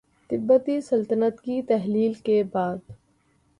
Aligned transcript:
تبتی 0.29 0.79
سلطنت 0.81 1.41
کی 1.41 1.61
تحلیل 1.61 2.13
کے 2.13 2.43
بعد 2.53 2.91